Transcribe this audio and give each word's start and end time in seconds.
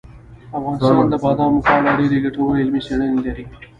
افغانستان 0.57 1.05
د 1.09 1.13
بادامو 1.23 1.63
په 1.65 1.71
اړه 1.77 1.91
ډېرې 1.99 2.17
ګټورې 2.25 2.59
علمي 2.61 2.81
څېړنې 2.87 3.19
لري. 3.25 3.43